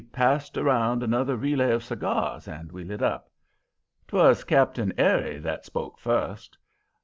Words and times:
passed 0.11 0.57
around 0.57 1.03
another 1.03 1.35
relay 1.35 1.69
of 1.71 1.83
cigars 1.83 2.47
and 2.47 2.71
we 2.71 2.83
lit 2.83 3.03
up. 3.03 3.29
'Twas 4.07 4.43
Cap'n 4.43 4.91
Eri 4.97 5.37
that 5.37 5.63
spoke 5.63 5.99
first. 5.99 6.57